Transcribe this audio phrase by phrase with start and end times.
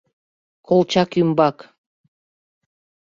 [0.67, 1.57] КОЛЧАК ӰМБАК